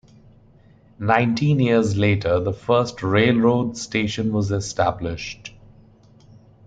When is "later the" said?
1.95-2.53